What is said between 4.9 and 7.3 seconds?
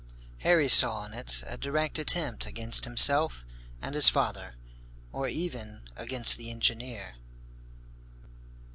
or even against the engineer.